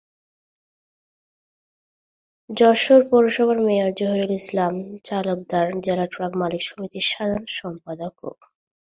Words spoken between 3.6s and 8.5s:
Mayor Zahirul Islam Chakladar জেলা truck মালিক সমিতির সাধারণ সম্পাদকও।